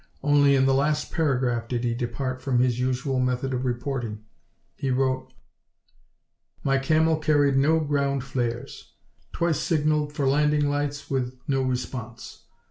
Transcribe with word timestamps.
Only 0.23 0.55
in 0.55 0.65
the 0.65 0.73
last 0.73 1.11
paragraph 1.11 1.67
did 1.67 1.83
he 1.83 1.93
depart 1.93 2.41
from 2.41 2.57
his 2.57 2.79
usual 2.79 3.19
method 3.19 3.53
of 3.53 3.65
reporting. 3.65 4.23
He 4.73 4.89
wrote: 4.89 5.31
"My 6.63 6.79
Camel 6.79 7.17
carried 7.17 7.55
no 7.55 7.79
ground 7.79 8.23
flares. 8.23 8.93
Twice 9.31 9.59
signaled 9.59 10.11
for 10.13 10.25
landing 10.27 10.67
lights 10.67 11.11
with 11.11 11.37
no 11.47 11.61
response. 11.61 12.47